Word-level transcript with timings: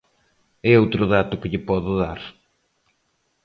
É 0.69 0.71
outro 0.83 1.03
dato 1.13 1.39
que 1.41 1.51
lle 1.51 1.65
podo 1.69 1.91
dar. 2.03 2.19